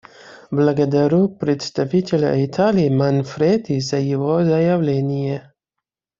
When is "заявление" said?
4.43-5.53